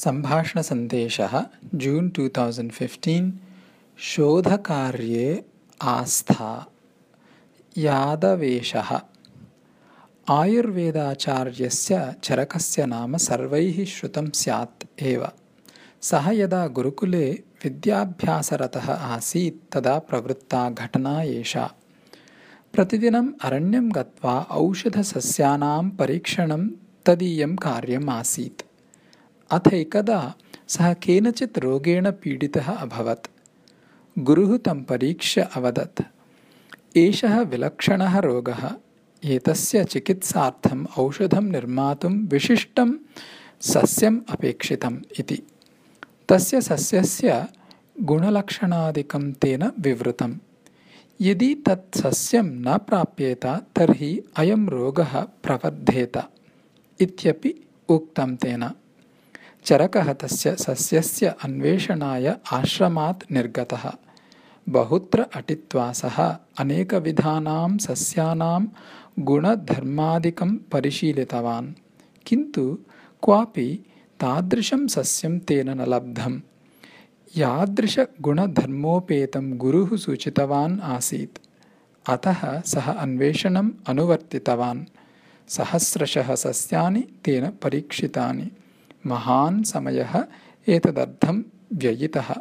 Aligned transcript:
सम्भाषणसन्देशः 0.00 1.32
June 1.82 2.08
two 2.16 2.26
thousand 2.36 2.72
fifteen 2.72 3.30
शोधकार्ये 3.98 5.26
आस्था 5.94 6.50
यादवेशः 7.78 8.90
आयुर्वेदाचार्यस्य 10.36 12.00
चरकस्य 12.24 12.86
नाम 12.94 13.16
सर्वैः 13.26 13.84
श्रुतं 13.94 14.30
स्यात् 14.40 14.86
एव 15.12 15.26
सः 16.10 16.30
यदा 16.40 16.66
गुरुकुले 16.78 17.30
विद्याभ्यासरतः 17.64 18.90
आसीत् 18.92 19.62
तदा 19.74 19.98
प्रवृत्ता 20.08 20.68
घटना 20.70 21.20
एषा 21.22 21.70
प्रतिदिनम् 22.74 23.32
अरण्यं 23.44 23.90
गत्वा 23.96 24.40
औषधसस्यानां 24.60 25.88
परीक्षणं 25.98 26.68
तदीयं 27.06 27.56
कार्यम् 27.68 28.10
आसीत् 28.20 28.70
अथैकदा 29.52 30.34
सः 30.68 30.92
केनचित् 30.92 31.58
रोगेण 31.58 32.10
पीडितः 32.10 32.72
अभवत्। 32.72 33.26
गुरुः 34.18 34.56
तं 34.56 34.82
परीक्ष्य 34.82 35.48
अवदत् 35.54 36.02
एषः 36.96 37.40
विलक्षणः 37.40 38.18
रोगः 38.18 38.70
एतस्य 39.24 39.84
चिकित्सार्थम् 39.84 40.86
औषधं 40.98 41.44
निर्मातुं 41.44 42.26
विशिष्टं 42.26 42.92
सस्यम् 43.60 44.20
अपेक्षितम् 44.30 44.98
इति। 45.20 45.42
तस्य 46.28 46.60
सस्यस्य 46.60 47.46
गुणलक्षणादिकं 48.00 49.32
तेन 49.32 49.72
विवृतम्। 49.80 50.34
यदि 51.20 51.54
तत् 51.54 51.98
सस्यं 51.98 52.44
न 52.44 52.78
प्राप्येत 52.78 53.46
तर्हि 53.46 54.22
अयं 54.36 54.68
रोगः 54.68 55.20
प्रवर्धेत 55.20 56.22
इत्यपि 57.00 57.54
उक्तं 57.88 58.36
तेन 58.36 58.70
चरकः 59.64 60.12
तस्य 60.12 60.56
सस्यस्य 60.56 61.34
अन्वेषणाय 61.42 62.36
आश्रमात् 62.52 63.32
निर्गतः। 63.32 63.92
बहुत्र 64.68 65.26
अटित्वा 65.34 65.92
सः 65.92 66.36
अनेकविधानां 66.58 67.78
सस्यानां 67.78 68.66
गुणधर्मादिकं 69.18 70.56
परिशीलितवान्। 70.56 71.72
किन्तु 72.26 72.78
क्वापि 73.22 73.86
तादृशं 74.20 74.86
सस्यं 74.86 75.38
तेन 75.38 75.70
न 75.70 75.80
लब्धम्। 75.80 76.40
यादृशगुणधर्मोपेतं 77.36 79.58
गुरुः 79.58 79.96
सूचितवान् 79.96 80.80
आसीत्। 80.80 81.38
अतः 82.08 82.60
सः 82.60 82.80
अन्वेषणम् 82.80 83.70
अनुवर्तितवान्। 83.88 84.84
सहस्रशः 85.48 86.34
सस्यानि 86.34 87.04
तेन 87.24 87.52
परीक्षितानि 87.62 88.50
महान् 89.06 89.64
समयः 89.64 90.24
एतदर्थं 90.68 91.42
व्ययितः। 91.74 92.34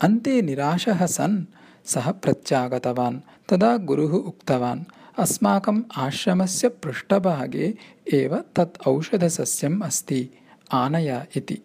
अन्ते 0.00 0.42
निराशः 0.42 1.06
सन् 1.06 1.44
सः 1.84 2.10
प्रत्यागतवान् 2.10 3.20
तदा 3.48 3.76
गुरुः 3.76 4.10
उक्तवान् 4.10 4.84
अस्माकम् 5.18 5.82
आश्रमस्य 5.96 6.68
पृष्ठभागे 6.68 7.74
एव 8.12 8.44
तत् 8.56 8.88
औषधसस्यम् 8.88 9.82
अस्ति 9.82 10.30
आनय 10.72 11.26
इति। 11.36 11.58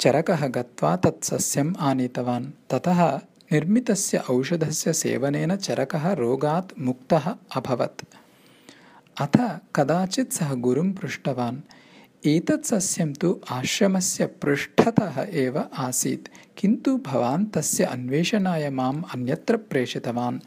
चरकः 0.00 0.46
गत्वा 0.46 0.96
तत् 0.96 1.24
सस्यम् 1.24 1.74
आनीतवान् 1.80 2.46
ततः 2.70 3.20
निर्मितस्य 3.52 4.18
औषधस्य 4.18 4.92
सेवनेन 4.92 5.56
चरकः 5.56 6.12
रोगात् 6.12 6.80
मुक्तः 6.80 7.36
अभवत्। 7.56 8.04
अथ 9.20 9.58
कदाचित् 9.76 10.32
सः 10.32 10.54
गुरुं 10.54 10.92
पृष्टवान् 10.92 11.60
एतत् 12.26 12.66
सस्यं 12.66 13.12
तु 13.12 13.40
आश्रमस्य 13.50 14.26
पृष्ठतः 14.26 15.26
एव 15.30 15.64
आसीत् 15.78 16.28
किन्तु 16.56 16.96
भवान् 16.96 17.46
तस्य 17.46 17.84
अन्वेषणाय 17.84 18.70
माम् 18.70 19.02
अन्यत्र 19.14 19.56
प्रेषितवान्। 19.56 20.40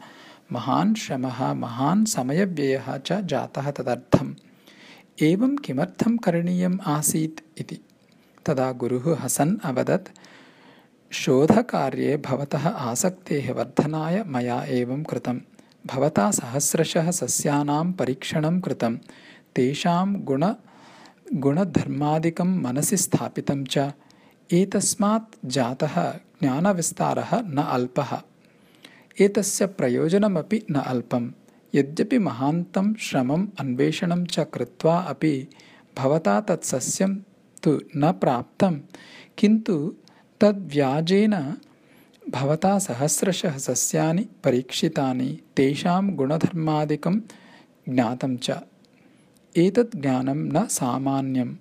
महान् 0.52 0.94
श्रमः 0.94 1.52
महान् 1.52 2.06
समयव्ययः 2.06 2.96
च 2.96 3.12
जातः 3.12 3.70
तदर्थम्। 3.70 4.34
एवं 5.22 5.56
किमर्थं 5.56 6.16
करणीयम् 6.16 6.78
आसीत् 6.86 7.60
इति। 7.60 7.78
तदा 8.46 8.72
गुरुः 8.72 9.18
हसन् 9.18 9.56
अवदत् 9.64 10.08
शोधकार्ये 11.12 12.16
भवतः 12.16 12.68
आसक्तेः 12.68 13.52
वर्धनाय 13.52 14.24
मया 14.26 14.64
एवं 14.64 15.02
कृतं 15.02 15.40
भवता 15.86 16.30
सहस्रशः 16.30 17.10
सस्यानां 17.10 17.92
परीक्षणं 17.92 18.60
कृतं 18.60 18.96
तेषां 19.54 20.14
गुण 20.14 20.52
गुणधर्मादिकं 21.34 22.62
मनसि 22.62 22.96
स्थापितं 22.96 23.64
च 23.64 23.92
एतस्मात् 24.52 25.36
जातः 25.44 26.12
ज्ञानविस्तारः 26.12 27.40
न 27.40 27.58
अल्पः। 27.58 28.22
एतस्य 29.20 29.66
प्रयोजनमपि 29.66 30.66
न 30.70 30.74
अल्पं। 30.74 31.30
यद्यपि 31.74 32.18
महान्तं 32.18 32.94
श्रमम् 32.94 33.46
अन्वेषणं 33.60 34.24
च 34.24 34.38
कृत्वा 34.38 34.98
अपि 34.98 35.48
भवता 35.98 36.40
तत् 36.40 36.64
सस्यं 36.64 37.16
तु 37.62 37.80
न 37.96 38.12
प्राप्तं 38.12 38.80
किन्तु 39.38 39.94
तद्व्याजेन 40.40 41.56
भवता 42.30 42.78
सहस्रशः 42.78 43.58
सस्यानि 43.58 44.28
परीक्षितानि 44.44 45.40
तेषां 45.56 46.10
गुणधर्मादिकं 46.10 47.20
ज्ञातं 47.88 48.36
च 48.36 48.50
एतत् 49.56 49.96
ज्ञानं 49.96 50.36
न 50.36 50.66
सामान्यम्। 50.66 51.54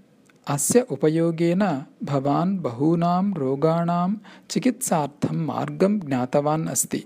अस्य 0.48 0.82
उपयोगेन 0.82 1.86
भवान् 2.04 2.58
बहूनां 2.58 3.34
रोगाणां 3.34 4.16
चिकित्सार्थं 4.50 5.36
मार्गं 5.36 6.00
ज्ञातवान् 6.00 6.68
अस्ति। 6.68 7.04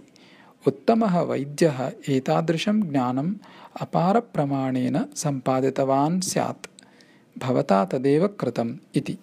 उत्तमः 0.67 1.19
वैद्यः 1.19 1.91
एतादृशं 2.09 2.81
ज्ञानम् 2.81 3.35
अपारप्रमाणेन 3.81 5.05
सम्पादितवान् 5.15 6.21
स्यात्। 6.21 6.67
भवता 7.39 7.85
तदेव 7.85 8.27
कृतम् 8.27 8.77
इति 8.95 9.17